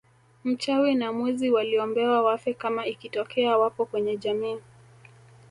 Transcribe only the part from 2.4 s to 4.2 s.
kama ikitokea wapo kwenye